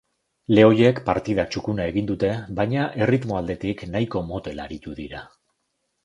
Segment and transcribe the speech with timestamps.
[0.59, 5.21] Lehoiek partida txukuna egin dute, baina erritmo aldetik nahiko motel aritu dira.